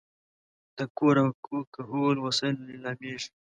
د 0.77 0.79
کور 0.97 1.15
او 1.23 1.29
کهول 1.73 2.15
وسایل 2.25 2.55
لیلامېږي. 2.69 3.29